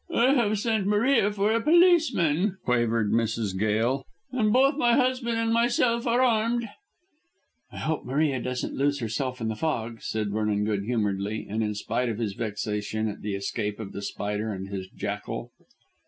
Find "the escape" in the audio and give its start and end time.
13.21-13.79